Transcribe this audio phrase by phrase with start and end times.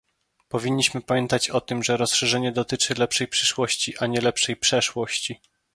[0.49, 5.39] Powinniśmy pamiętać o tym, że rozszerzenie dotyczy lepszej przyszłości, a nie lepszej przeszłości